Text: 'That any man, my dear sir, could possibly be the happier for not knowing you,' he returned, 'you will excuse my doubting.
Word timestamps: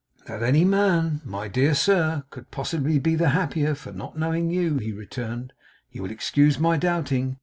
'That 0.25 0.41
any 0.41 0.65
man, 0.65 1.21
my 1.23 1.47
dear 1.47 1.75
sir, 1.75 2.23
could 2.31 2.49
possibly 2.49 2.97
be 2.97 3.13
the 3.13 3.29
happier 3.29 3.75
for 3.75 3.91
not 3.91 4.17
knowing 4.17 4.49
you,' 4.49 4.79
he 4.79 4.91
returned, 4.91 5.53
'you 5.91 6.01
will 6.01 6.09
excuse 6.09 6.57
my 6.57 6.75
doubting. 6.75 7.37